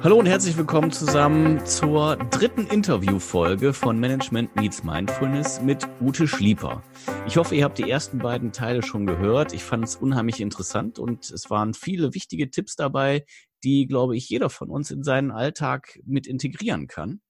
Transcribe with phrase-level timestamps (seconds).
[0.00, 6.84] Hallo und herzlich willkommen zusammen zur dritten Interviewfolge von Management Meets Mindfulness mit Ute Schlieper.
[7.26, 9.52] Ich hoffe, ihr habt die ersten beiden Teile schon gehört.
[9.52, 13.24] Ich fand es unheimlich interessant und es waren viele wichtige Tipps dabei,
[13.64, 17.20] die, glaube ich, jeder von uns in seinen Alltag mit integrieren kann.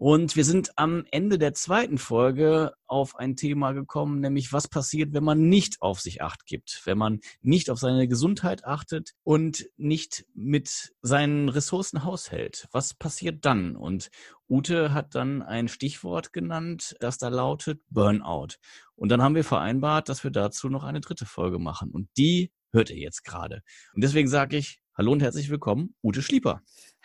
[0.00, 5.12] Und wir sind am Ende der zweiten Folge auf ein Thema gekommen, nämlich was passiert,
[5.12, 9.66] wenn man nicht auf sich acht gibt, wenn man nicht auf seine Gesundheit achtet und
[9.76, 12.68] nicht mit seinen Ressourcen haushält.
[12.70, 13.74] Was passiert dann?
[13.74, 14.10] Und
[14.48, 18.54] Ute hat dann ein Stichwort genannt, das da lautet Burnout.
[18.94, 21.90] Und dann haben wir vereinbart, dass wir dazu noch eine dritte Folge machen.
[21.90, 23.62] Und die hört ihr jetzt gerade.
[23.94, 26.60] Und deswegen sage ich, Hallo und herzlich willkommen, Ute Schlieper.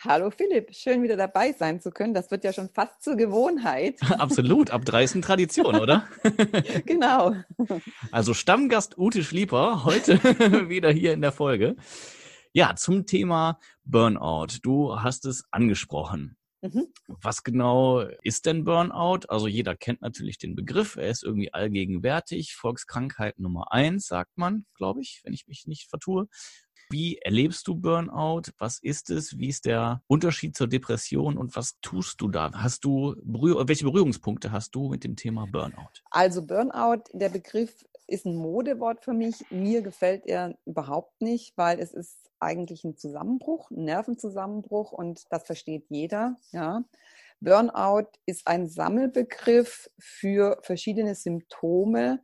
[0.06, 2.12] Hallo Philipp, schön wieder dabei sein zu können.
[2.12, 3.98] Das wird ja schon fast zur Gewohnheit.
[4.18, 6.06] Absolut, ab drei ist eine Tradition, oder?
[6.84, 7.34] genau.
[8.10, 10.22] Also Stammgast Ute Schlieper, heute
[10.68, 11.76] wieder hier in der Folge.
[12.52, 14.58] Ja, zum Thema Burnout.
[14.62, 16.36] Du hast es angesprochen.
[16.60, 16.86] Mhm.
[17.06, 19.26] Was genau ist denn Burnout?
[19.28, 20.96] Also jeder kennt natürlich den Begriff.
[20.96, 22.54] Er ist irgendwie allgegenwärtig.
[22.54, 26.28] Volkskrankheit Nummer eins, sagt man, glaube ich, wenn ich mich nicht vertue.
[26.90, 28.42] Wie erlebst du Burnout?
[28.58, 29.38] Was ist es?
[29.38, 32.52] Wie ist der Unterschied zur Depression und was tust du da?
[32.52, 36.02] Hast du welche Berührungspunkte hast du mit dem Thema Burnout?
[36.10, 39.44] Also Burnout, der Begriff ist ein Modewort für mich.
[39.50, 45.44] Mir gefällt er überhaupt nicht, weil es ist eigentlich ein Zusammenbruch, ein Nervenzusammenbruch und das
[45.44, 46.84] versteht jeder, ja.
[47.40, 52.20] Burnout ist ein Sammelbegriff für verschiedene Symptome,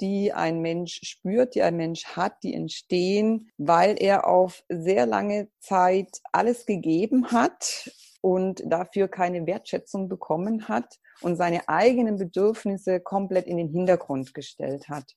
[0.00, 5.48] die ein Mensch spürt, die ein Mensch hat, die entstehen, weil er auf sehr lange
[5.58, 13.46] Zeit alles gegeben hat und dafür keine Wertschätzung bekommen hat und seine eigenen Bedürfnisse komplett
[13.46, 15.16] in den Hintergrund gestellt hat.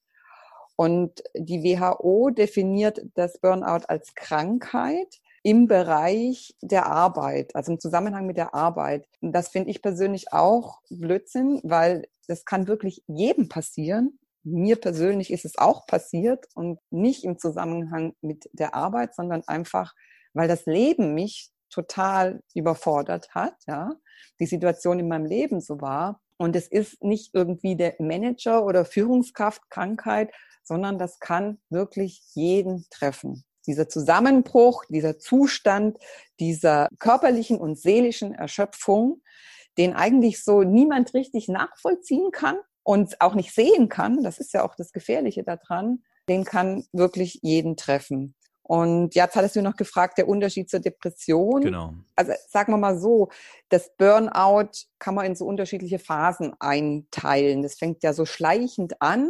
[0.75, 8.25] Und die WHO definiert das Burnout als Krankheit im Bereich der Arbeit, also im Zusammenhang
[8.25, 9.07] mit der Arbeit.
[9.21, 15.31] Und das finde ich persönlich auch Blödsinn, weil das kann wirklich jedem passieren mir persönlich
[15.31, 19.93] ist es auch passiert und nicht im Zusammenhang mit der Arbeit, sondern einfach,
[20.33, 23.93] weil das Leben mich total überfordert hat, ja,
[24.39, 26.19] die Situation in meinem Leben so war.
[26.37, 30.31] Und es ist nicht irgendwie der Manager oder Führungskraft Krankheit,
[30.63, 33.43] sondern das kann wirklich jeden treffen.
[33.65, 35.97] Dieser Zusammenbruch, dieser Zustand
[36.39, 39.21] dieser körperlichen und seelischen Erschöpfung,
[39.77, 44.63] den eigentlich so niemand richtig nachvollziehen kann, und auch nicht sehen kann, das ist ja
[44.63, 48.35] auch das Gefährliche daran, den kann wirklich jeden treffen.
[48.65, 51.61] Und jetzt hattest du noch gefragt, der Unterschied zur Depression.
[51.61, 51.93] Genau.
[52.15, 53.29] Also sagen wir mal so,
[53.67, 57.61] das Burnout kann man in so unterschiedliche Phasen einteilen.
[57.61, 59.29] Das fängt ja so schleichend an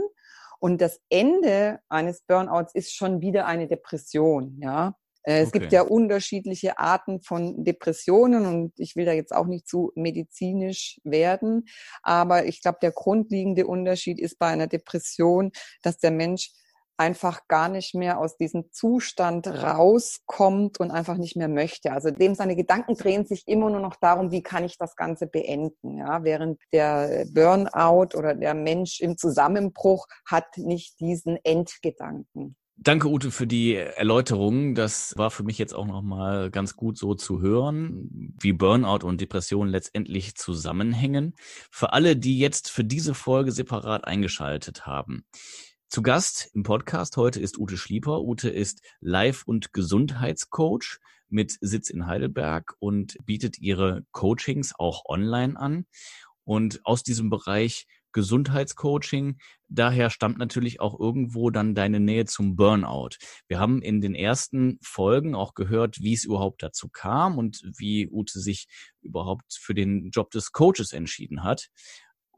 [0.60, 4.96] und das Ende eines Burnouts ist schon wieder eine Depression, ja.
[5.24, 5.60] Äh, es okay.
[5.60, 11.00] gibt ja unterschiedliche Arten von Depressionen und ich will da jetzt auch nicht zu medizinisch
[11.04, 11.66] werden,
[12.02, 15.52] aber ich glaube, der grundlegende Unterschied ist bei einer Depression,
[15.82, 16.52] dass der Mensch
[16.98, 21.92] einfach gar nicht mehr aus diesem Zustand rauskommt und einfach nicht mehr möchte.
[21.92, 25.28] Also dem seine Gedanken drehen sich immer nur noch darum, wie kann ich das Ganze
[25.28, 25.98] beenden.
[25.98, 32.56] Ja, während der Burnout oder der Mensch im Zusammenbruch hat nicht diesen Endgedanken.
[32.78, 34.74] Danke, Ute, für die Erläuterung.
[34.76, 39.22] Das war für mich jetzt auch nochmal ganz gut so zu hören, wie Burnout und
[39.22, 41.36] Depression letztendlich zusammenhängen.
[41.72, 45.24] Für alle, die jetzt für diese Folge separat eingeschaltet haben.
[45.88, 48.22] Zu Gast im Podcast heute ist Ute Schlieper.
[48.22, 50.98] Ute ist Life- und Gesundheitscoach
[51.30, 55.86] mit Sitz in Heidelberg und bietet ihre Coachings auch online an.
[56.44, 59.38] Und aus diesem Bereich Gesundheitscoaching.
[59.68, 63.18] Daher stammt natürlich auch irgendwo dann deine Nähe zum Burnout.
[63.48, 68.08] Wir haben in den ersten Folgen auch gehört, wie es überhaupt dazu kam und wie
[68.10, 68.68] Ute sich
[69.02, 71.70] überhaupt für den Job des Coaches entschieden hat.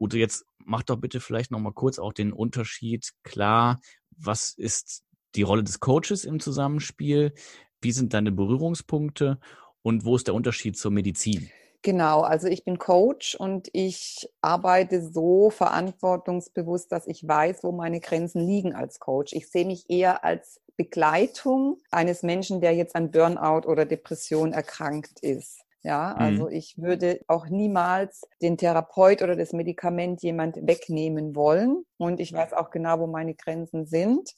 [0.00, 3.80] Ute, jetzt mach doch bitte vielleicht nochmal kurz auch den Unterschied klar.
[4.10, 5.04] Was ist
[5.34, 7.34] die Rolle des Coaches im Zusammenspiel?
[7.80, 9.38] Wie sind deine Berührungspunkte?
[9.82, 11.50] Und wo ist der Unterschied zur Medizin?
[11.82, 18.00] Genau, also ich bin Coach und ich arbeite so verantwortungsbewusst, dass ich weiß, wo meine
[18.00, 19.32] Grenzen liegen als Coach.
[19.32, 25.20] Ich sehe mich eher als Begleitung eines Menschen, der jetzt an Burnout oder Depression erkrankt
[25.20, 25.60] ist.
[25.86, 26.52] Ja, also mhm.
[26.52, 31.84] ich würde auch niemals den Therapeut oder das Medikament jemand wegnehmen wollen.
[31.96, 34.34] Und ich weiß auch genau, wo meine Grenzen sind.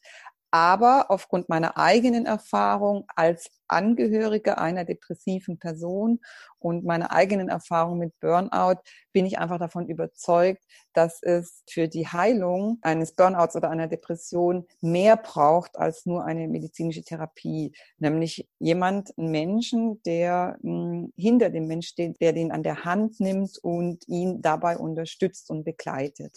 [0.51, 6.21] Aber aufgrund meiner eigenen Erfahrung als Angehörige einer depressiven Person
[6.59, 8.81] und meiner eigenen Erfahrung mit Burnout
[9.13, 10.65] bin ich einfach davon überzeugt,
[10.95, 16.49] dass es für die Heilung eines Burnouts oder einer Depression mehr braucht als nur eine
[16.49, 17.73] medizinische Therapie.
[17.99, 22.85] Nämlich jemand, einen Menschen, der mh, hm, hinter dem Mensch steht, der den an der
[22.85, 26.33] Hand nimmt und ihn dabei unterstützt und begleitet.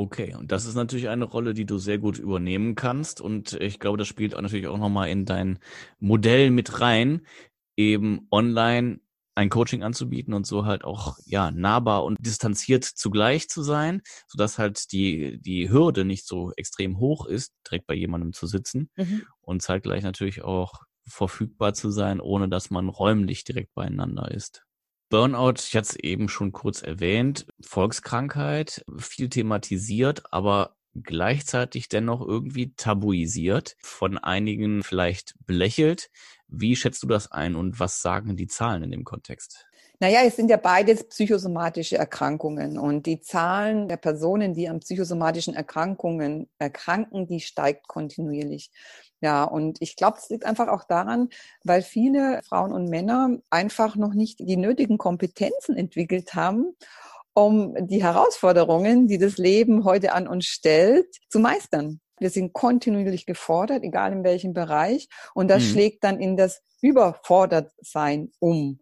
[0.00, 3.20] Okay, und das ist natürlich eine Rolle, die du sehr gut übernehmen kannst.
[3.20, 5.58] Und ich glaube, das spielt auch natürlich auch nochmal in dein
[5.98, 7.26] Modell mit rein,
[7.76, 9.00] eben online
[9.34, 14.58] ein Coaching anzubieten und so halt auch ja nahbar und distanziert zugleich zu sein, sodass
[14.58, 19.26] halt die die Hürde nicht so extrem hoch ist, direkt bei jemandem zu sitzen mhm.
[19.42, 24.62] und zeitgleich natürlich auch verfügbar zu sein, ohne dass man räumlich direkt beieinander ist.
[25.10, 32.74] Burnout, ich hatte es eben schon kurz erwähnt, Volkskrankheit, viel thematisiert, aber gleichzeitig dennoch irgendwie
[32.76, 36.10] tabuisiert, von einigen vielleicht belächelt.
[36.46, 39.66] Wie schätzt du das ein und was sagen die Zahlen in dem Kontext?
[39.98, 45.54] Naja, es sind ja beides psychosomatische Erkrankungen und die Zahlen der Personen, die an psychosomatischen
[45.54, 48.70] Erkrankungen erkranken, die steigt kontinuierlich.
[49.20, 51.28] Ja, und ich glaube, es liegt einfach auch daran,
[51.62, 56.74] weil viele Frauen und Männer einfach noch nicht die nötigen Kompetenzen entwickelt haben,
[57.34, 62.00] um die Herausforderungen, die das Leben heute an uns stellt, zu meistern.
[62.18, 65.08] Wir sind kontinuierlich gefordert, egal in welchem Bereich.
[65.34, 65.68] Und das mhm.
[65.68, 68.80] schlägt dann in das Überfordertsein um.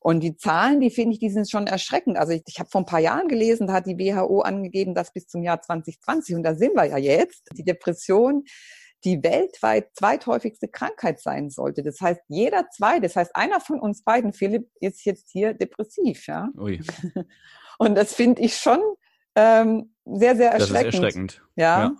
[0.00, 2.18] Und die Zahlen, die finde ich, die sind schon erschreckend.
[2.18, 5.12] Also ich, ich habe vor ein paar Jahren gelesen, da hat die WHO angegeben, dass
[5.12, 8.44] bis zum Jahr 2020, und da sind wir ja jetzt, die Depression
[9.04, 11.82] die weltweit zweithäufigste Krankheit sein sollte.
[11.82, 16.26] Das heißt, jeder zwei, das heißt, einer von uns beiden, Philipp, ist jetzt hier depressiv,
[16.26, 16.48] ja.
[16.58, 16.80] Ui.
[17.78, 18.80] Und das finde ich schon
[19.34, 20.94] ähm, sehr, sehr erschreckend.
[20.94, 21.42] Das ist erschreckend.
[21.56, 21.82] Ja.
[21.82, 21.96] ja.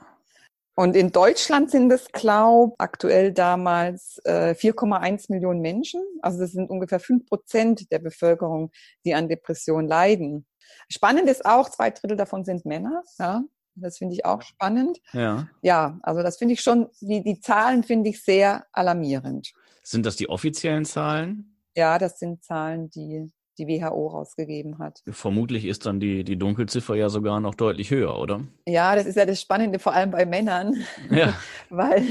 [0.76, 6.02] Und in Deutschland sind es, glaube aktuell damals äh, 4,1 Millionen Menschen.
[6.20, 8.72] Also das sind ungefähr fünf Prozent der Bevölkerung,
[9.04, 10.46] die an Depressionen leiden.
[10.90, 13.04] Spannend ist auch, zwei Drittel davon sind Männer.
[13.18, 13.42] Ja?
[13.76, 14.98] Das finde ich auch spannend.
[15.12, 15.48] Ja.
[15.62, 19.52] Ja, also das finde ich schon, die, die Zahlen finde ich sehr alarmierend.
[19.82, 21.58] Sind das die offiziellen Zahlen?
[21.76, 25.02] Ja, das sind Zahlen, die die WHO rausgegeben hat.
[25.08, 28.46] Vermutlich ist dann die, die Dunkelziffer ja sogar noch deutlich höher, oder?
[28.66, 30.74] Ja, das ist ja das Spannende, vor allem bei Männern,
[31.10, 31.34] ja.
[31.70, 32.04] weil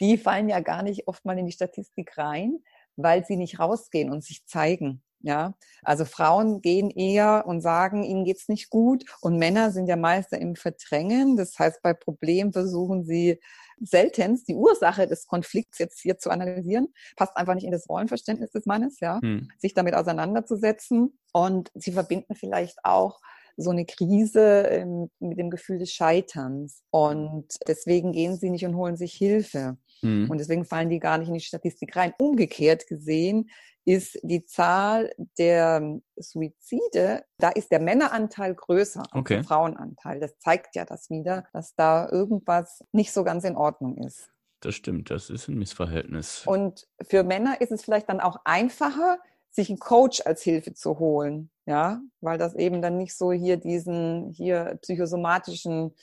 [0.00, 2.58] die fallen ja gar nicht oft mal in die Statistik rein,
[2.96, 5.02] weil sie nicht rausgehen und sich zeigen.
[5.26, 9.96] Ja, also Frauen gehen eher und sagen, ihnen geht's nicht gut und Männer sind ja
[9.96, 11.36] Meister im Verdrängen.
[11.36, 13.40] Das heißt, bei Problemen versuchen sie
[13.80, 16.94] seltenst die Ursache des Konflikts jetzt hier zu analysieren.
[17.16, 19.48] Passt einfach nicht in das Rollenverständnis des Mannes, ja, hm.
[19.58, 21.18] sich damit auseinanderzusetzen.
[21.32, 23.20] Und sie verbinden vielleicht auch
[23.56, 26.84] so eine Krise ähm, mit dem Gefühl des Scheiterns.
[26.90, 29.76] Und deswegen gehen sie nicht und holen sich Hilfe.
[30.02, 30.30] Mhm.
[30.30, 32.14] Und deswegen fallen die gar nicht in die Statistik rein.
[32.18, 33.50] Umgekehrt gesehen
[33.86, 39.34] ist die Zahl der Suizide, da ist der Männeranteil größer als okay.
[39.36, 40.18] der Frauenanteil.
[40.18, 44.28] Das zeigt ja das wieder, dass da irgendwas nicht so ganz in Ordnung ist.
[44.60, 46.44] Das stimmt, das ist ein Missverhältnis.
[46.46, 49.18] Und für Männer ist es vielleicht dann auch einfacher,
[49.50, 53.56] sich einen Coach als Hilfe zu holen, ja, weil das eben dann nicht so hier
[53.56, 55.94] diesen hier psychosomatischen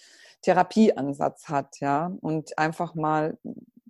[0.42, 3.38] Therapieansatz hat, ja, und einfach mal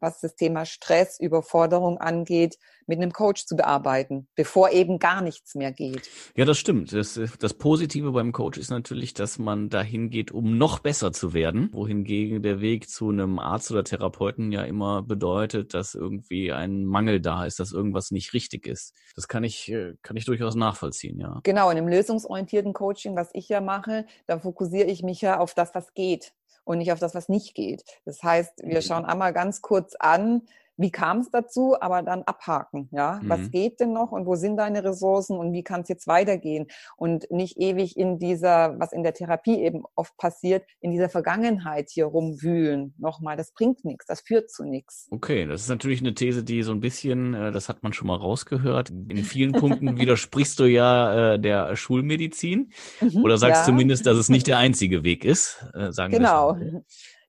[0.03, 5.55] was das Thema Stress, Überforderung angeht, mit einem Coach zu bearbeiten, bevor eben gar nichts
[5.55, 6.09] mehr geht.
[6.35, 6.91] Ja, das stimmt.
[6.93, 11.33] Das, das Positive beim Coach ist natürlich, dass man dahin geht, um noch besser zu
[11.33, 16.85] werden, wohingegen der Weg zu einem Arzt oder Therapeuten ja immer bedeutet, dass irgendwie ein
[16.85, 18.93] Mangel da ist, dass irgendwas nicht richtig ist.
[19.15, 21.39] Das kann ich, äh, kann ich durchaus nachvollziehen, ja.
[21.43, 25.53] Genau, in einem lösungsorientierten Coaching, was ich ja mache, da fokussiere ich mich ja auf
[25.53, 26.33] das, was geht
[26.63, 27.83] und nicht auf das, was nicht geht.
[28.05, 28.81] Das heißt, wir mhm.
[28.81, 30.43] schauen einmal ganz kurz an,
[30.77, 33.19] wie kam es dazu, aber dann abhaken, ja.
[33.21, 33.29] Mhm.
[33.29, 36.67] Was geht denn noch und wo sind deine Ressourcen und wie kann es jetzt weitergehen?
[36.97, 41.89] Und nicht ewig in dieser, was in der Therapie eben oft passiert, in dieser Vergangenheit
[41.91, 42.95] hier rumwühlen.
[42.97, 45.07] Nochmal, das bringt nichts, das führt zu nichts.
[45.11, 48.07] Okay, das ist natürlich eine These, die so ein bisschen, äh, das hat man schon
[48.07, 48.89] mal rausgehört.
[48.89, 53.65] In vielen Punkten widersprichst du ja äh, der Schulmedizin mhm, oder sagst ja.
[53.65, 55.65] zumindest, dass es nicht der einzige Weg ist.
[55.73, 56.57] Äh, sagen genau.
[56.57, 56.83] Wir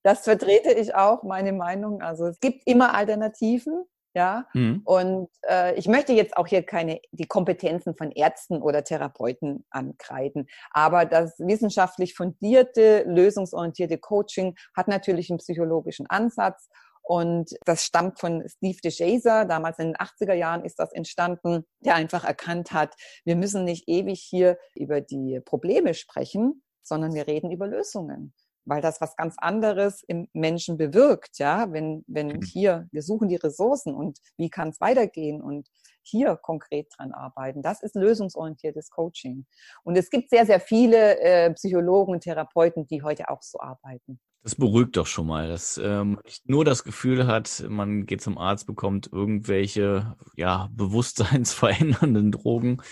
[0.04, 2.00] das vertrete ich auch, meine Meinung.
[2.00, 3.84] Also es gibt immer Alternativen.
[4.16, 4.82] Ja, mhm.
[4.84, 10.46] und äh, ich möchte jetzt auch hier keine die Kompetenzen von Ärzten oder Therapeuten ankreiden,
[10.70, 16.68] aber das wissenschaftlich fundierte, lösungsorientierte Coaching hat natürlich einen psychologischen Ansatz
[17.02, 19.46] und das stammt von Steve DeShazer.
[19.46, 22.94] Damals in den 80er Jahren ist das entstanden, der einfach erkannt hat,
[23.24, 28.32] wir müssen nicht ewig hier über die Probleme sprechen, sondern wir reden über Lösungen.
[28.64, 32.42] Weil das was ganz anderes im Menschen bewirkt, ja, wenn, wenn mhm.
[32.42, 35.68] hier, wir suchen die Ressourcen und wie kann es weitergehen und
[36.02, 37.62] hier konkret dran arbeiten.
[37.62, 39.46] Das ist lösungsorientiertes Coaching.
[39.82, 44.20] Und es gibt sehr, sehr viele äh, Psychologen und Therapeuten, die heute auch so arbeiten.
[44.42, 48.36] Das beruhigt doch schon mal, dass ähm, nicht nur das Gefühl hat, man geht zum
[48.36, 52.82] Arzt, bekommt irgendwelche ja bewusstseinsverändernden Drogen,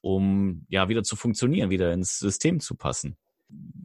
[0.00, 3.18] um ja wieder zu funktionieren, wieder ins System zu passen.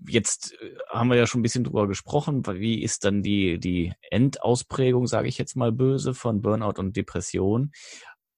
[0.07, 3.93] Jetzt äh, haben wir ja schon ein bisschen drüber gesprochen, wie ist dann die die
[4.09, 7.71] Endausprägung, sage ich jetzt mal böse, von Burnout und Depression.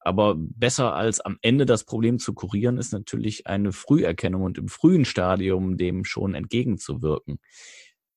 [0.02, 4.70] Aber besser als am Ende das Problem zu kurieren, ist natürlich eine Früherkennung und im
[4.70, 7.40] frühen Stadium dem schon entgegenzuwirken.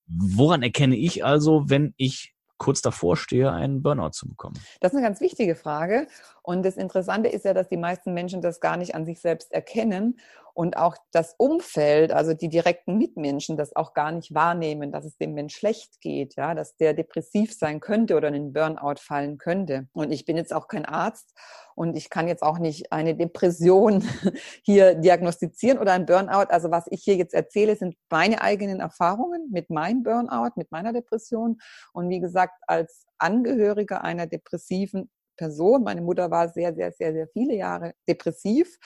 [0.07, 4.55] Woran erkenne ich also, wenn ich kurz davor stehe, einen Burnout zu bekommen?
[4.81, 6.07] Das ist eine ganz wichtige Frage.
[6.43, 9.51] Und das Interessante ist ja, dass die meisten Menschen das gar nicht an sich selbst
[9.51, 10.21] erkennen
[10.55, 15.17] und auch das Umfeld, also die direkten Mitmenschen, das auch gar nicht wahrnehmen, dass es
[15.17, 19.39] dem Mensch schlecht geht, ja, dass der depressiv sein könnte oder in den Burnout fallen
[19.39, 19.89] könnte.
[19.93, 21.35] Und ich bin jetzt auch kein Arzt
[21.75, 24.03] und ich kann jetzt auch nicht eine Depression
[24.63, 26.51] hier diagnostizieren oder ein Burnout.
[26.51, 30.93] Also was ich hier jetzt erzähle, sind meine eigenen Erfahrungen mit meinem Burnout, mit meiner
[30.93, 31.59] Depression.
[31.93, 37.29] Und wie gesagt, als Angehöriger einer depressiven Person, meine Mutter war sehr, sehr, sehr, sehr
[37.29, 38.79] viele Jahre depressiv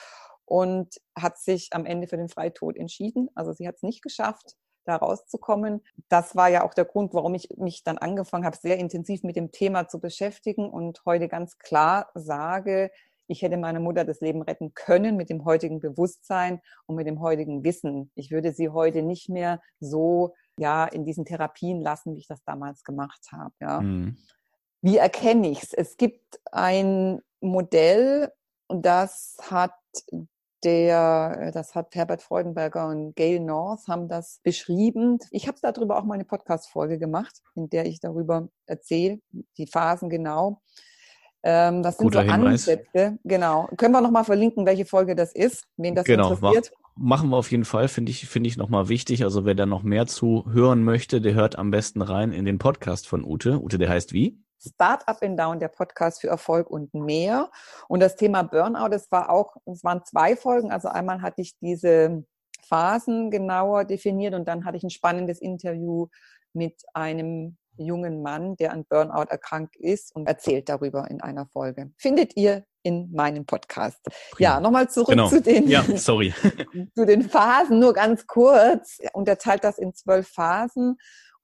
[0.47, 3.29] und hat sich am Ende für den Freitod entschieden.
[3.35, 5.83] Also sie hat es nicht geschafft, da rauszukommen.
[6.07, 9.35] Das war ja auch der Grund, warum ich mich dann angefangen habe, sehr intensiv mit
[9.35, 12.91] dem Thema zu beschäftigen und heute ganz klar sage,
[13.27, 17.19] ich hätte meiner Mutter das Leben retten können mit dem heutigen Bewusstsein und mit dem
[17.19, 18.09] heutigen Wissen.
[18.15, 22.41] Ich würde sie heute nicht mehr so ja in diesen Therapien lassen, wie ich das
[22.45, 23.53] damals gemacht habe.
[23.59, 23.81] Ja.
[23.81, 24.17] Mhm.
[24.81, 25.73] Wie erkenne ich es?
[25.73, 28.31] Es gibt ein Modell,
[28.69, 29.73] das hat
[30.63, 35.19] der, äh, das hat Herbert Freudenberger und Gail North haben das beschrieben.
[35.31, 39.19] Ich habe darüber auch mal eine Podcast-Folge gemacht, in der ich darüber erzähle,
[39.57, 40.61] die Phasen genau.
[41.43, 42.67] Ähm, das sind Guter so Hinweis.
[42.67, 43.19] Ansätze.
[43.23, 43.69] Genau.
[43.77, 46.71] Können wir nochmal verlinken, welche Folge das ist, wen das genau, interessiert?
[46.99, 49.23] machen wir auf jeden Fall, finde ich, finde ich nochmal wichtig.
[49.23, 52.57] Also wer da noch mehr zu hören möchte, der hört am besten rein in den
[52.57, 53.61] Podcast von Ute.
[53.61, 54.39] Ute, der heißt wie?
[54.59, 57.49] Start Up and Down, der Podcast für Erfolg und mehr.
[57.87, 60.71] Und das Thema Burnout, es war auch, es waren zwei Folgen.
[60.71, 62.23] Also einmal hatte ich diese
[62.67, 66.07] Phasen genauer definiert und dann hatte ich ein spannendes Interview
[66.53, 71.91] mit einem jungen Mann, der an Burnout erkrankt ist und erzählt darüber in einer Folge.
[71.97, 73.99] Findet ihr in meinem Podcast.
[74.31, 74.49] Prima.
[74.49, 75.29] Ja, nochmal zurück genau.
[75.29, 76.33] zu den, ja, sorry.
[76.95, 78.97] zu den Phasen, nur ganz kurz.
[78.99, 80.97] Er unterteilt das in zwölf Phasen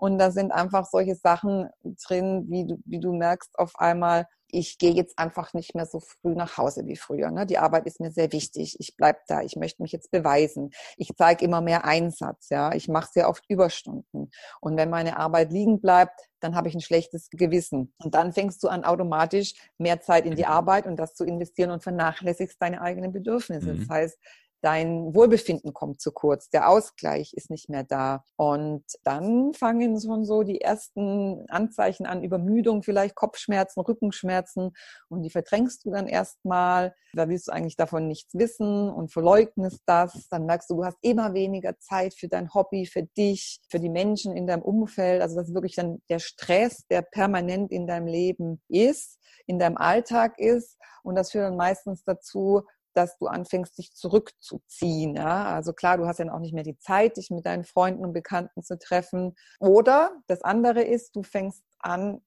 [0.04, 1.70] und da sind einfach solche Sachen
[2.06, 6.02] drin, wie du, wie du merkst auf einmal, ich gehe jetzt einfach nicht mehr so
[6.02, 7.32] früh nach Hause wie früher.
[7.32, 7.46] Ne?
[7.46, 8.76] Die Arbeit ist mir sehr wichtig.
[8.82, 9.42] Ich bleib da.
[9.44, 10.72] Ich möchte mich jetzt beweisen.
[10.98, 12.50] Ich zeige immer mehr Einsatz.
[12.50, 14.30] Ja, ich mache sehr oft Überstunden.
[14.60, 17.94] Und wenn meine Arbeit liegen bleibt, dann habe ich ein schlechtes Gewissen.
[17.98, 21.72] Und dann fängst du an, automatisch mehr Zeit in die Arbeit und das zu investieren
[21.72, 23.74] und vernachlässigst deine eigenen Bedürfnisse.
[23.74, 23.80] Mhm.
[23.80, 24.20] Das heißt,
[24.64, 28.24] dein Wohlbefinden kommt zu kurz, der Ausgleich ist nicht mehr da.
[28.38, 34.72] Und dann fangen schon so die ersten Anzeichen an, Übermüdung, vielleicht Kopfschmerzen, Rückenschmerzen
[35.10, 36.96] und die verdrängst du dann erstmal.
[37.12, 40.30] Da willst du eigentlich davon nichts wissen und verleugnest das.
[40.30, 43.90] Dann merkst du, du hast immer weniger Zeit für dein Hobby, für dich, für die
[43.90, 45.22] Menschen in deinem Umfeld.
[45.22, 49.76] Also das ist wirklich dann der Stress, der permanent in deinem Leben ist, in deinem
[49.76, 50.78] Alltag ist.
[51.04, 55.16] Und das führt dann meistens dazu, dass du anfängst, dich zurückzuziehen.
[55.16, 55.46] Ja?
[55.46, 58.14] Also klar, du hast dann auch nicht mehr die Zeit, dich mit deinen Freunden und
[58.14, 59.36] Bekannten zu treffen.
[59.60, 62.22] Oder das andere ist, du fängst an,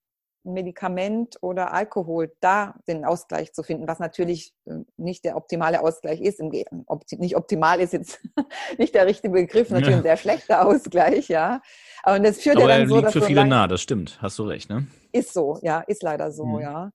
[0.46, 6.20] Medikament oder Alkohol da den Ausgleich zu finden, was natürlich äh, nicht der optimale Ausgleich
[6.20, 6.40] ist.
[6.40, 8.20] nicht optimal ist jetzt
[8.78, 9.96] nicht der richtige Begriff, natürlich ja.
[9.98, 11.60] ein sehr schlechter Ausgleich, ja.
[12.02, 14.38] Aber das führt Aber ja dann so, liegt dass für viele nah, das stimmt, hast
[14.38, 14.86] du recht, ne?
[15.12, 16.60] Ist so, ja, ist leider so, mhm.
[16.60, 16.90] ja.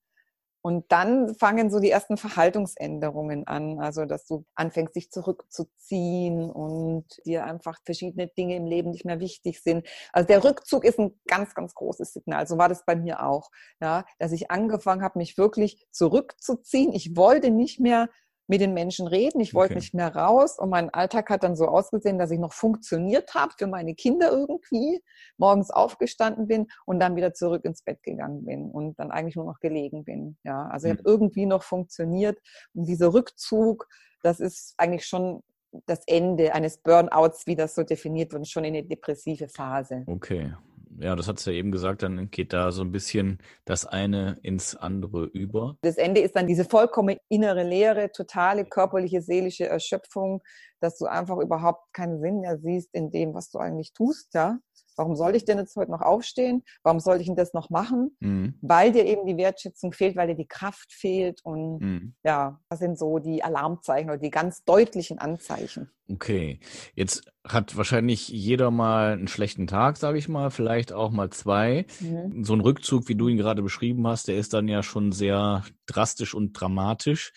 [0.61, 7.05] Und dann fangen so die ersten Verhaltungsänderungen an, also dass du anfängst, dich zurückzuziehen und
[7.25, 9.87] dir einfach verschiedene Dinge im Leben nicht mehr wichtig sind.
[10.13, 12.47] Also der Rückzug ist ein ganz, ganz großes Signal.
[12.47, 13.49] So war das bei mir auch,
[13.81, 16.93] ja, dass ich angefangen habe, mich wirklich zurückzuziehen.
[16.93, 18.09] Ich wollte nicht mehr
[18.51, 19.39] mit den Menschen reden.
[19.39, 19.79] Ich wollte okay.
[19.79, 23.53] nicht mehr raus und mein Alltag hat dann so ausgesehen, dass ich noch funktioniert habe
[23.57, 25.01] für meine Kinder irgendwie,
[25.37, 29.45] morgens aufgestanden bin und dann wieder zurück ins Bett gegangen bin und dann eigentlich nur
[29.45, 30.35] noch gelegen bin.
[30.43, 31.05] Ja, also ich habe hm.
[31.05, 32.39] irgendwie noch funktioniert
[32.73, 33.87] und dieser Rückzug,
[34.21, 35.43] das ist eigentlich schon
[35.85, 40.03] das Ende eines Burnouts, wie das so definiert wird, schon in eine depressive Phase.
[40.07, 40.51] Okay
[40.99, 44.37] ja, das hat es ja eben gesagt, dann geht da so ein bisschen das eine
[44.41, 45.77] ins andere über.
[45.81, 50.41] Das Ende ist dann diese vollkommen innere Leere, totale körperliche, seelische Erschöpfung,
[50.79, 54.57] dass du einfach überhaupt keinen Sinn mehr siehst in dem, was du eigentlich tust, ja.
[54.95, 56.63] Warum soll ich denn jetzt heute noch aufstehen?
[56.83, 58.15] Warum soll ich denn das noch machen?
[58.19, 58.55] Mhm.
[58.61, 61.41] Weil dir eben die Wertschätzung fehlt, weil dir die Kraft fehlt.
[61.43, 62.13] Und mhm.
[62.23, 65.91] ja, das sind so die Alarmzeichen oder die ganz deutlichen Anzeichen.
[66.09, 66.59] Okay,
[66.93, 71.85] jetzt hat wahrscheinlich jeder mal einen schlechten Tag, sage ich mal, vielleicht auch mal zwei.
[71.99, 72.43] Mhm.
[72.43, 75.63] So ein Rückzug, wie du ihn gerade beschrieben hast, der ist dann ja schon sehr
[75.85, 77.31] drastisch und dramatisch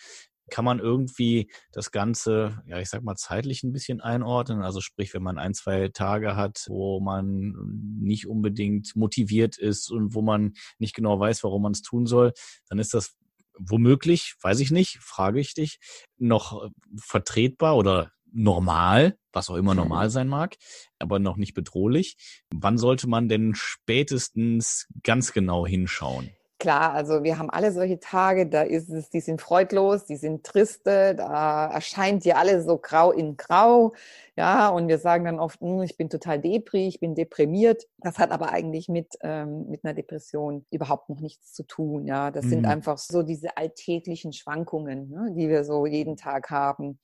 [0.49, 4.61] kann man irgendwie das Ganze, ja, ich sag mal, zeitlich ein bisschen einordnen?
[4.61, 7.53] Also sprich, wenn man ein, zwei Tage hat, wo man
[7.99, 12.33] nicht unbedingt motiviert ist und wo man nicht genau weiß, warum man es tun soll,
[12.69, 13.15] dann ist das
[13.57, 15.79] womöglich, weiß ich nicht, frage ich dich,
[16.17, 20.55] noch vertretbar oder normal, was auch immer normal sein mag,
[20.99, 22.17] aber noch nicht bedrohlich.
[22.53, 26.29] Wann sollte man denn spätestens ganz genau hinschauen?
[26.57, 30.45] Klar, also wir haben alle solche Tage, da ist es, die sind freudlos, die sind
[30.45, 33.93] triste, da erscheint dir alles so grau in grau,
[34.37, 37.83] ja, und wir sagen dann oft, hm, ich bin total depri, ich bin deprimiert.
[37.97, 42.31] Das hat aber eigentlich mit, ähm, mit einer Depression überhaupt noch nichts zu tun, ja.
[42.31, 42.49] Das mhm.
[42.49, 46.99] sind einfach so diese alltäglichen Schwankungen, ne, die wir so jeden Tag haben.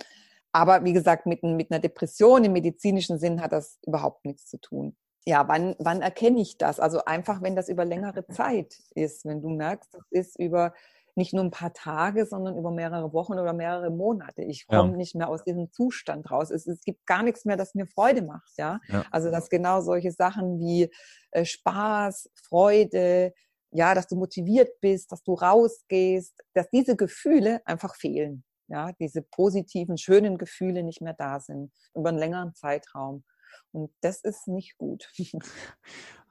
[0.53, 4.59] Aber wie gesagt, mit, mit einer Depression im medizinischen Sinn hat das überhaupt nichts zu
[4.59, 6.79] tun ja, wann, wann erkenne ich das?
[6.79, 10.73] Also einfach, wenn das über längere Zeit ist, wenn du merkst, das ist über
[11.15, 14.43] nicht nur ein paar Tage, sondern über mehrere Wochen oder mehrere Monate.
[14.43, 14.97] Ich komme ja.
[14.97, 16.51] nicht mehr aus diesem Zustand raus.
[16.51, 18.57] Es, es, gibt gar nichts mehr, das mir Freude macht.
[18.57, 19.05] Ja, ja.
[19.11, 20.89] also dass genau solche Sachen wie
[21.31, 23.33] äh, Spaß, Freude,
[23.71, 28.43] ja, dass du motiviert bist, dass du rausgehst, dass diese Gefühle einfach fehlen.
[28.67, 33.25] Ja, diese positiven, schönen Gefühle nicht mehr da sind über einen längeren Zeitraum.
[33.71, 35.09] Und das ist nicht gut.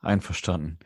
[0.03, 0.79] Einverstanden.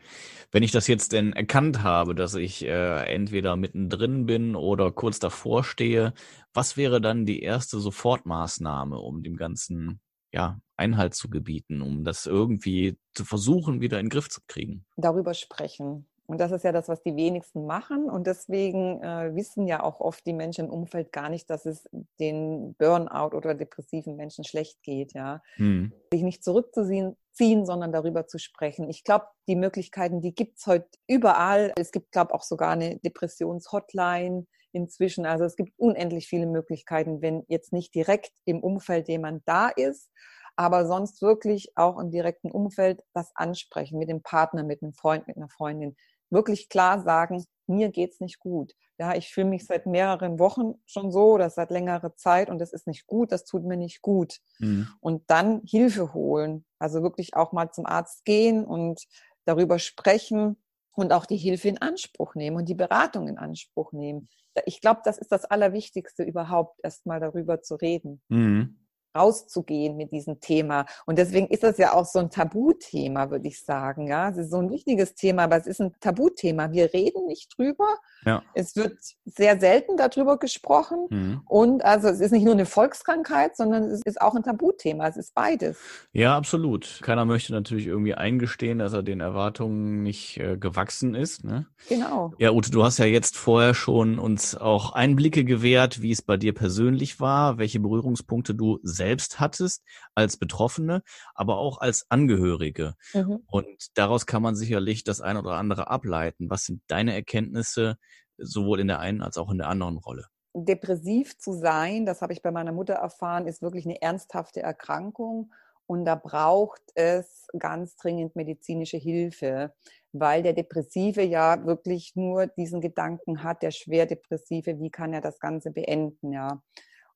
[0.51, 5.19] Wenn ich das jetzt denn erkannt habe, dass ich äh, entweder mittendrin bin oder kurz
[5.19, 6.13] davor stehe,
[6.53, 10.01] was wäre dann die erste Sofortmaßnahme, um dem Ganzen
[10.33, 14.85] ja, Einhalt zu gebieten, um das irgendwie zu versuchen, wieder in den Griff zu kriegen?
[14.97, 16.07] Darüber sprechen.
[16.35, 18.09] Und das ist ja das, was die wenigsten machen.
[18.09, 21.87] Und deswegen äh, wissen ja auch oft die Menschen im Umfeld gar nicht, dass es
[22.19, 25.13] den Burnout oder depressiven Menschen schlecht geht.
[25.13, 25.93] Ja, hm.
[26.11, 28.89] sich nicht zurückzuziehen, ziehen, sondern darüber zu sprechen.
[28.89, 31.71] Ich glaube, die Möglichkeiten, die gibt's heute überall.
[31.77, 35.25] Es gibt, glaube ich, auch sogar eine Depressionshotline inzwischen.
[35.25, 40.09] Also es gibt unendlich viele Möglichkeiten, wenn jetzt nicht direkt im Umfeld jemand da ist,
[40.57, 45.27] aber sonst wirklich auch im direkten Umfeld das ansprechen mit dem Partner, mit einem Freund,
[45.27, 45.95] mit einer Freundin
[46.29, 48.73] wirklich klar sagen, mir geht's nicht gut.
[48.97, 52.71] Ja, ich fühle mich seit mehreren Wochen schon so oder seit längerer Zeit und das
[52.71, 54.39] ist nicht gut, das tut mir nicht gut.
[54.59, 54.87] Mhm.
[55.01, 56.65] Und dann Hilfe holen.
[56.79, 59.03] Also wirklich auch mal zum Arzt gehen und
[59.43, 60.57] darüber sprechen
[60.93, 64.29] und auch die Hilfe in Anspruch nehmen und die Beratung in Anspruch nehmen.
[64.65, 68.21] Ich glaube, das ist das Allerwichtigste überhaupt, erst mal darüber zu reden.
[68.29, 68.84] Mhm
[69.15, 70.85] rauszugehen mit diesem Thema.
[71.05, 74.07] Und deswegen ist das ja auch so ein Tabuthema, würde ich sagen.
[74.07, 76.71] Ja, es ist so ein wichtiges Thema, aber es ist ein Tabuthema.
[76.71, 77.87] Wir reden nicht drüber.
[78.25, 78.43] Ja.
[78.53, 81.07] Es wird sehr selten darüber gesprochen.
[81.09, 81.41] Mhm.
[81.45, 85.07] Und also es ist nicht nur eine Volkskrankheit, sondern es ist auch ein Tabuthema.
[85.07, 85.77] Es ist beides.
[86.11, 86.99] Ja, absolut.
[87.01, 91.43] Keiner möchte natürlich irgendwie eingestehen, dass er den Erwartungen nicht äh, gewachsen ist.
[91.43, 91.67] Ne?
[91.87, 92.33] Genau.
[92.37, 96.37] Ja, Ute, du hast ja jetzt vorher schon uns auch Einblicke gewährt, wie es bei
[96.37, 99.83] dir persönlich war, welche Berührungspunkte du selbst selbst hattest
[100.15, 101.03] als Betroffene,
[101.35, 102.95] aber auch als Angehörige.
[103.13, 103.43] Mhm.
[103.45, 106.49] Und daraus kann man sicherlich das eine oder andere ableiten.
[106.49, 107.97] Was sind deine Erkenntnisse
[108.37, 110.25] sowohl in der einen als auch in der anderen Rolle?
[110.55, 115.53] Depressiv zu sein, das habe ich bei meiner Mutter erfahren, ist wirklich eine ernsthafte Erkrankung.
[115.85, 119.73] Und da braucht es ganz dringend medizinische Hilfe,
[120.13, 125.39] weil der Depressive ja wirklich nur diesen Gedanken hat, der Schwerdepressive, wie kann er das
[125.39, 126.63] Ganze beenden, ja.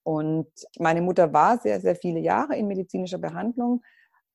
[0.10, 0.48] Und
[0.80, 3.84] meine Mutter war sehr, sehr viele Jahre in medizinischer Behandlung.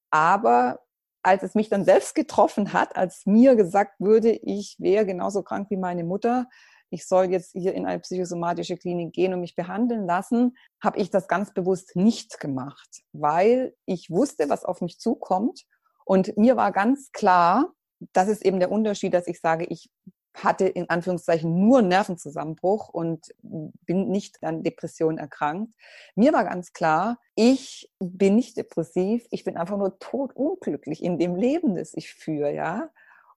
[0.08, 0.78] Aber
[1.24, 5.68] als es mich dann selbst getroffen hat, als mir gesagt würde, ich wäre genauso krank
[5.70, 6.46] wie meine Mutter,
[6.90, 11.10] ich soll jetzt hier in eine psychosomatische Klinik gehen und mich behandeln lassen, habe ich
[11.10, 15.64] das ganz bewusst nicht gemacht, weil ich wusste, was auf mich zukommt.
[16.04, 17.72] Und mir war ganz klar,
[18.12, 19.90] das ist eben der Unterschied, dass ich sage, ich
[20.34, 25.72] hatte in Anführungszeichen nur Nervenzusammenbruch und bin nicht an Depressionen erkrankt.
[26.16, 31.36] Mir war ganz klar, ich bin nicht depressiv, ich bin einfach nur totunglücklich in dem
[31.36, 32.90] Leben, das ich führe, ja.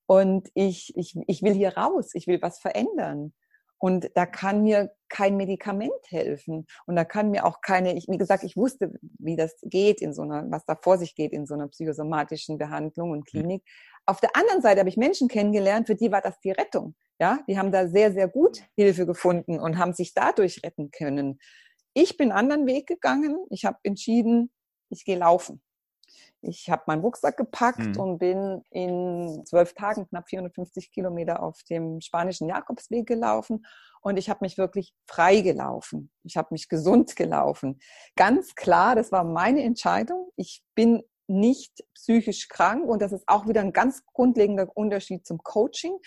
[0.07, 3.33] Und ich, ich, ich will hier raus, ich will was verändern.
[3.79, 6.65] Und da kann mir kein Medikament helfen.
[6.88, 10.13] Und da kann mir auch keine, ich, wie gesagt, ich wusste, wie das geht in
[10.13, 13.63] so einer, was da vor sich geht in so einer psychosomatischen Behandlung und Klinik.
[14.09, 16.95] Auf der anderen Seite habe ich Menschen kennengelernt, für die war das die Rettung.
[17.19, 21.39] Ja, die haben da sehr, sehr gut Hilfe gefunden und haben sich dadurch retten können.
[21.93, 23.37] Ich bin einen anderen Weg gegangen.
[23.49, 24.51] Ich habe entschieden,
[24.89, 25.61] ich gehe laufen.
[26.41, 27.99] Ich habe meinen Rucksack gepackt mhm.
[27.99, 33.65] und bin in zwölf Tagen knapp 450 Kilometer auf dem spanischen Jakobsweg gelaufen.
[34.01, 36.11] Und ich habe mich wirklich frei gelaufen.
[36.23, 37.79] Ich habe mich gesund gelaufen.
[38.15, 40.29] Ganz klar, das war meine Entscheidung.
[40.37, 45.39] Ich bin nicht psychisch krank und das ist auch wieder ein ganz grundlegender Unterschied zum
[45.39, 45.97] Coaching.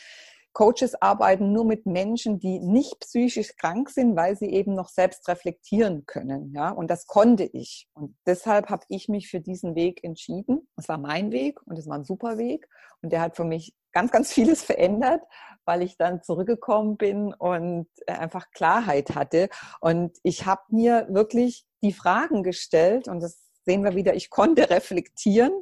[0.53, 5.29] Coaches arbeiten nur mit Menschen, die nicht psychisch krank sind, weil sie eben noch selbst
[5.29, 6.53] reflektieren können.
[6.53, 7.89] Ja, und das konnte ich.
[7.95, 10.69] Und deshalb habe ich mich für diesen Weg entschieden.
[10.77, 12.69] Es war mein Weg und es war ein super Weg.
[13.01, 15.23] Und der hat für mich ganz, ganz vieles verändert,
[15.65, 19.49] weil ich dann zurückgekommen bin und äh, einfach Klarheit hatte.
[19.81, 24.69] Und ich habe mir wirklich die Fragen gestellt und das sehen wir wieder, ich konnte
[24.69, 25.53] reflektieren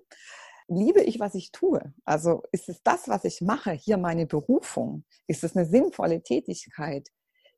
[0.69, 1.93] liebe ich, was ich tue?
[2.05, 5.05] Also ist es das, was ich mache, hier meine Berufung?
[5.27, 7.09] Ist es eine sinnvolle Tätigkeit?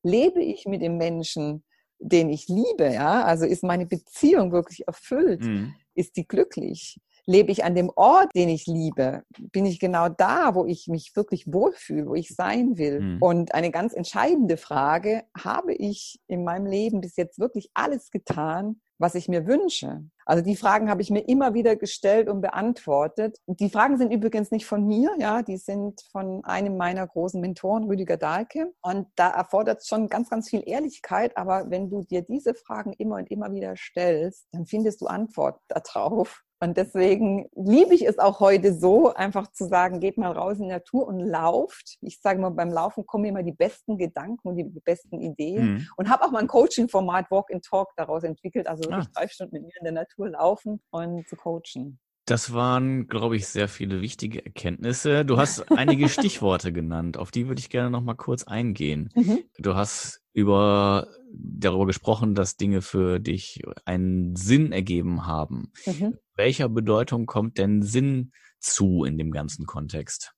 [0.03, 1.65] Lebe ich mit dem Menschen,
[1.99, 2.93] den ich liebe?
[2.93, 5.43] Ja, also ist meine Beziehung wirklich erfüllt?
[5.43, 5.75] Mhm.
[5.95, 6.99] Ist die glücklich?
[7.27, 9.25] Lebe ich an dem Ort, den ich liebe?
[9.53, 13.01] Bin ich genau da, wo ich mich wirklich wohlfühle, wo ich sein will?
[13.01, 13.19] Mhm.
[13.21, 18.81] Und eine ganz entscheidende Frage, habe ich in meinem Leben bis jetzt wirklich alles getan,
[19.01, 20.05] was ich mir wünsche?
[20.27, 23.39] Also die Fragen habe ich mir immer wieder gestellt und beantwortet.
[23.47, 27.85] Die Fragen sind übrigens nicht von mir, ja, die sind von einem meiner großen Mentoren,
[27.85, 28.73] Rüdiger Dahlke.
[28.83, 31.37] Und da erfordert es schon ganz, ganz viel Ehrlichkeit.
[31.39, 35.59] Aber wenn du dir diese Fragen immer und immer wieder stellst, dann findest du Antwort
[35.69, 36.45] darauf.
[36.63, 40.65] Und deswegen liebe ich es auch heute so, einfach zu sagen, geht mal raus in
[40.65, 41.97] die Natur und lauft.
[42.03, 45.75] Ich sage mal, beim Laufen kommen immer die besten Gedanken und die besten Ideen.
[45.75, 45.89] Mhm.
[45.97, 49.21] Und habe auch mein Coaching-Format Walk and Talk daraus entwickelt, also wirklich ah.
[49.21, 51.99] drei Stunden mit mir in der Natur laufen und zu coachen.
[52.27, 55.25] Das waren, glaube ich, sehr viele wichtige Erkenntnisse.
[55.25, 59.09] Du hast einige Stichworte genannt, auf die würde ich gerne noch mal kurz eingehen.
[59.15, 59.41] Mhm.
[59.59, 65.73] Du hast über darüber gesprochen, dass Dinge für dich einen Sinn ergeben haben.
[65.87, 66.19] Mhm.
[66.35, 70.35] Welcher Bedeutung kommt denn Sinn zu in dem ganzen Kontext?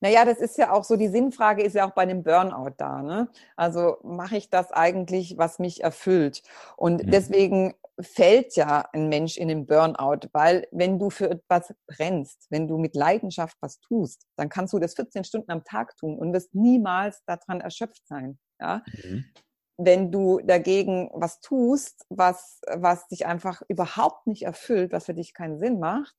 [0.00, 3.02] Naja, das ist ja auch so, die Sinnfrage ist ja auch bei einem Burnout da.
[3.02, 3.28] Ne?
[3.56, 6.42] Also mache ich das eigentlich, was mich erfüllt?
[6.76, 7.10] Und mhm.
[7.10, 12.66] deswegen fällt ja ein Mensch in den Burnout, weil wenn du für etwas brennst, wenn
[12.66, 16.32] du mit Leidenschaft was tust, dann kannst du das 14 Stunden am Tag tun und
[16.32, 18.38] wirst niemals daran erschöpft sein.
[18.60, 18.82] Ja?
[18.86, 19.24] Mhm.
[19.76, 25.34] Wenn du dagegen was tust, was, was dich einfach überhaupt nicht erfüllt, was für dich
[25.34, 26.14] keinen Sinn macht,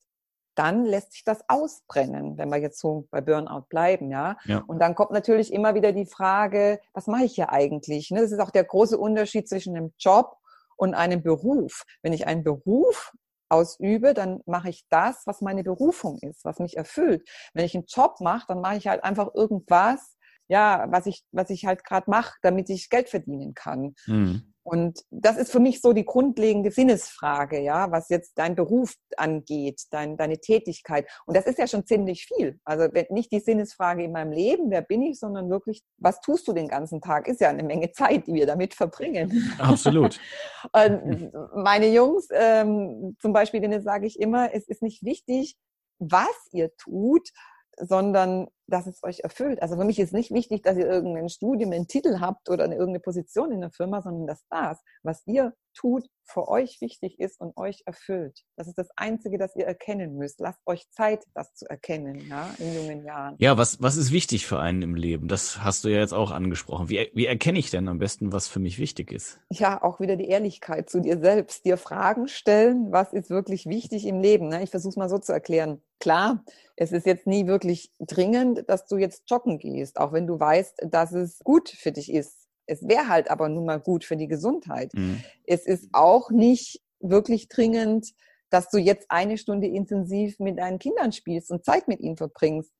[0.55, 4.37] dann lässt sich das ausbrennen, wenn wir jetzt so bei Burnout bleiben, ja.
[4.45, 4.63] ja.
[4.67, 8.09] Und dann kommt natürlich immer wieder die Frage, was mache ich hier eigentlich?
[8.11, 8.21] Ne?
[8.21, 10.37] Das ist auch der große Unterschied zwischen einem Job
[10.77, 11.83] und einem Beruf.
[12.01, 13.13] Wenn ich einen Beruf
[13.49, 17.27] ausübe, dann mache ich das, was meine Berufung ist, was mich erfüllt.
[17.53, 20.14] Wenn ich einen Job mache, dann mache ich halt einfach irgendwas,
[20.47, 23.95] ja, was ich, was ich halt gerade mache, damit ich Geld verdienen kann.
[24.05, 24.55] Mhm.
[24.67, 29.83] Und das ist für mich so die grundlegende Sinnesfrage, ja, was jetzt dein Beruf angeht,
[29.91, 31.07] dein, deine Tätigkeit.
[31.27, 32.59] Und das ist ja schon ziemlich viel.
[32.65, 36.53] Also nicht die Sinnesfrage in meinem Leben, wer bin ich, sondern wirklich, was tust du
[36.53, 37.27] den ganzen Tag?
[37.27, 39.53] Ist ja eine Menge Zeit, die wir damit verbringen.
[39.59, 40.19] Absolut.
[40.73, 45.57] Und meine Jungs, ähm, zum Beispiel, denen sage ich immer, es ist nicht wichtig,
[45.99, 47.29] was ihr tut,
[47.77, 49.61] sondern dass es euch erfüllt.
[49.61, 52.75] Also für mich ist nicht wichtig, dass ihr irgendein Studium, einen Titel habt oder eine,
[52.75, 57.39] irgendeine Position in der Firma, sondern dass das, was ihr tut, für euch wichtig ist
[57.39, 58.43] und euch erfüllt.
[58.55, 60.39] Das ist das Einzige, das ihr erkennen müsst.
[60.39, 63.35] Lasst euch Zeit, das zu erkennen, ja, in jungen Jahren.
[63.37, 65.27] Ja, was, was ist wichtig für einen im Leben?
[65.27, 66.89] Das hast du ja jetzt auch angesprochen.
[66.89, 69.39] Wie, wie erkenne ich denn am besten, was für mich wichtig ist?
[69.51, 71.65] Ja, auch wieder die Ehrlichkeit zu dir selbst.
[71.65, 74.47] Dir Fragen stellen, was ist wirklich wichtig im Leben?
[74.47, 74.63] Ne?
[74.63, 75.81] Ich versuche es mal so zu erklären.
[75.99, 76.43] Klar,
[76.75, 80.87] es ist jetzt nie wirklich dringend, dass du jetzt joggen gehst, auch wenn du weißt,
[80.89, 82.44] dass es gut für dich ist.
[82.67, 84.93] Es wäre halt aber nun mal gut für die Gesundheit.
[84.93, 85.23] Mhm.
[85.45, 88.13] Es ist auch nicht wirklich dringend,
[88.49, 92.71] dass du jetzt eine Stunde intensiv mit deinen Kindern spielst und Zeit mit ihnen verbringst.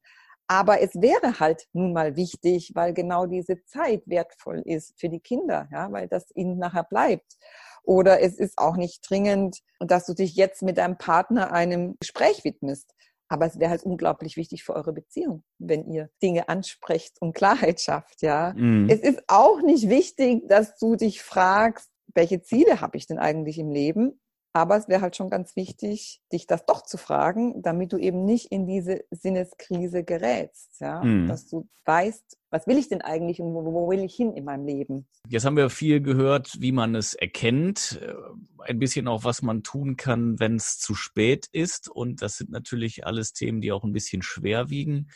[0.48, 5.20] Aber es wäre halt nun mal wichtig, weil genau diese Zeit wertvoll ist für die
[5.20, 7.38] Kinder, ja, weil das ihnen nachher bleibt.
[7.84, 12.44] Oder es ist auch nicht dringend, dass du dich jetzt mit deinem Partner einem Gespräch
[12.44, 12.94] widmest.
[13.28, 17.82] Aber es wäre halt unglaublich wichtig für eure Beziehung, wenn ihr Dinge ansprecht und Klarheit
[17.82, 18.54] schafft, ja.
[18.56, 18.88] Mhm.
[18.90, 23.58] Es ist auch nicht wichtig, dass du dich fragst, welche Ziele habe ich denn eigentlich
[23.58, 24.20] im Leben?
[24.56, 28.24] Aber es wäre halt schon ganz wichtig, dich das doch zu fragen, damit du eben
[28.24, 31.28] nicht in diese Sinneskrise gerätst, ja, mhm.
[31.28, 34.46] dass du weißt, was will ich denn eigentlich und wo, wo, will ich hin in
[34.46, 35.08] meinem Leben?
[35.28, 38.14] Jetzt haben wir viel gehört, wie man es erkennt, äh,
[38.64, 41.90] ein bisschen auch, was man tun kann, wenn es zu spät ist.
[41.90, 45.10] Und das sind natürlich alles Themen, die auch ein bisschen schwer wiegen.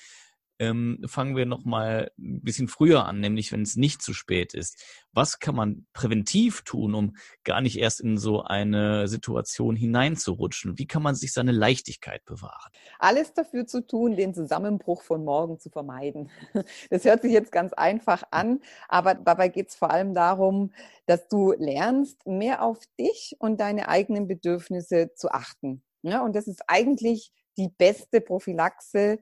[0.60, 4.84] Ähm, fangen wir nochmal ein bisschen früher an, nämlich wenn es nicht zu spät ist.
[5.14, 10.78] Was kann man präventiv tun, um gar nicht erst in so eine Situation hineinzurutschen?
[10.78, 12.72] Wie kann man sich seine Leichtigkeit bewahren?
[13.00, 16.30] Alles dafür zu tun, den Zusammenbruch von morgen zu vermeiden.
[16.90, 20.72] Das hört sich jetzt ganz einfach an, aber dabei geht es vor allem darum,
[21.06, 25.84] dass du lernst, mehr auf dich und deine eigenen Bedürfnisse zu achten.
[26.02, 29.20] Ja, und das ist eigentlich die beste Prophylaxe,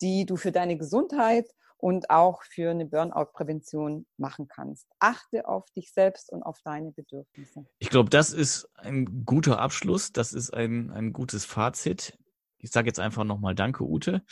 [0.00, 1.46] die du für deine Gesundheit
[1.78, 4.86] und auch für eine Burnout-Prävention machen kannst.
[4.98, 7.66] Achte auf dich selbst und auf deine Bedürfnisse.
[7.78, 10.12] Ich glaube, das ist ein guter Abschluss.
[10.12, 12.18] Das ist ein, ein gutes Fazit.
[12.58, 14.22] Ich sage jetzt einfach nochmal Danke, Ute,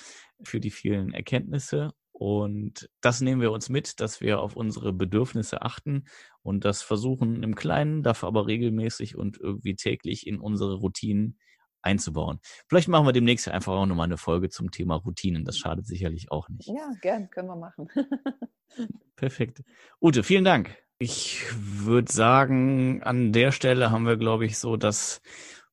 [0.43, 1.93] für die vielen Erkenntnisse.
[2.13, 6.05] Und das nehmen wir uns mit, dass wir auf unsere Bedürfnisse achten
[6.43, 11.41] und das versuchen im Kleinen, dafür aber regelmäßig und irgendwie täglich in unsere Routinen
[11.85, 12.41] einzubauen.
[12.69, 15.45] Vielleicht machen wir demnächst einfach auch nochmal eine Folge zum Thema Routinen.
[15.45, 16.69] Das schadet sicherlich auch nicht.
[16.69, 17.89] Ja, gern, können wir machen.
[19.17, 19.63] Perfekt.
[20.01, 20.77] Ute, vielen Dank.
[20.99, 25.21] Ich würde sagen, an der Stelle haben wir, glaube ich, so das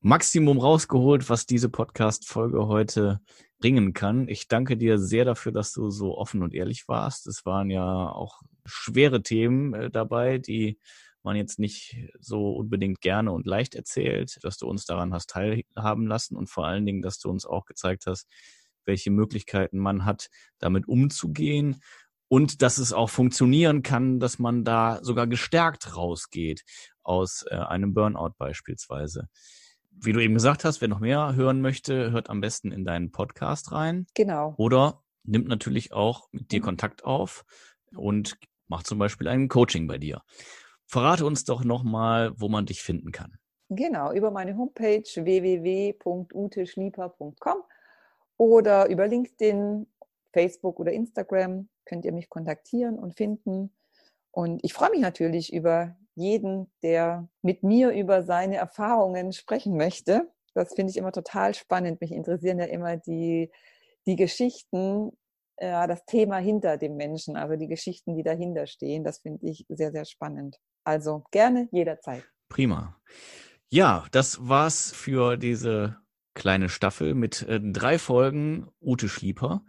[0.02, 3.21] Maximum rausgeholt, was diese Podcast-Folge heute
[3.60, 4.28] bringen kann.
[4.28, 7.28] Ich danke dir sehr dafür, dass du so offen und ehrlich warst.
[7.28, 10.80] Es waren ja auch schwere Themen äh, dabei, die
[11.23, 16.07] man jetzt nicht so unbedingt gerne und leicht erzählt, dass du uns daran hast teilhaben
[16.07, 18.27] lassen und vor allen Dingen, dass du uns auch gezeigt hast,
[18.86, 20.29] welche Möglichkeiten man hat,
[20.60, 21.81] damit umzugehen
[22.27, 26.63] und dass es auch funktionieren kann, dass man da sogar gestärkt rausgeht
[27.03, 29.27] aus äh, einem Burnout beispielsweise.
[29.91, 33.12] Wie du eben gesagt hast, wer noch mehr hören möchte, hört am besten in deinen
[33.12, 34.07] Podcast rein.
[34.15, 34.55] Genau.
[34.57, 36.65] Oder nimmt natürlich auch mit dir mhm.
[36.65, 37.43] Kontakt auf
[37.95, 40.21] und macht zum Beispiel ein Coaching bei dir.
[40.91, 43.38] Verrate uns doch nochmal, wo man dich finden kann.
[43.69, 47.63] Genau, über meine Homepage www.uteschlieper.com
[48.36, 49.88] oder über LinkedIn,
[50.34, 53.73] Facebook oder Instagram könnt ihr mich kontaktieren und finden.
[54.32, 60.30] Und ich freue mich natürlich über jeden, der mit mir über seine Erfahrungen sprechen möchte.
[60.54, 62.01] Das finde ich immer total spannend.
[62.01, 63.49] Mich interessieren ja immer die,
[64.06, 65.17] die Geschichten,
[65.58, 69.06] ja, das Thema hinter dem Menschen, also die Geschichten, die dahinter stehen.
[69.06, 70.60] Das finde ich sehr, sehr spannend.
[70.84, 72.24] Also gerne jederzeit.
[72.50, 72.98] Prima.
[73.70, 75.98] Ja, das war's für diese
[76.34, 79.63] kleine Staffel mit äh, drei Folgen Ute Schlieper.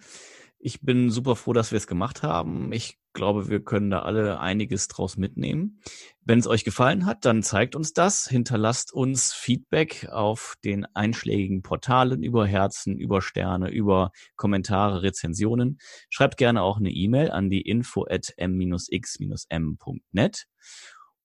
[0.64, 2.72] Ich bin super froh, dass wir es gemacht haben.
[2.72, 5.81] Ich glaube, wir können da alle einiges draus mitnehmen.
[6.25, 8.29] Wenn es euch gefallen hat, dann zeigt uns das.
[8.29, 15.79] Hinterlasst uns Feedback auf den einschlägigen Portalen über Herzen, über Sterne, über Kommentare, Rezensionen.
[16.11, 18.87] Schreibt gerne auch eine E-Mail an die info at m-x-m.net.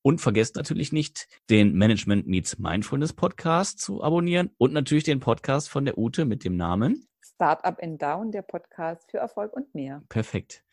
[0.07, 5.67] Und vergesst natürlich nicht, den Management Meets Mindfulness Podcast zu abonnieren und natürlich den Podcast
[5.67, 10.01] von der Ute mit dem Namen Startup and Down, der Podcast für Erfolg und mehr.
[10.07, 10.63] Perfekt.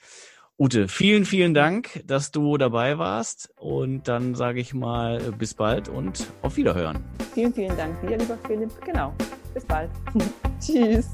[0.56, 3.52] Ute, vielen, vielen Dank, dass du dabei warst.
[3.56, 7.02] Und dann sage ich mal bis bald und auf Wiederhören.
[7.32, 8.70] Vielen, vielen Dank dir, lieber Philipp.
[8.84, 9.14] Genau.
[9.52, 9.90] Bis bald.
[10.60, 11.08] Tschüss.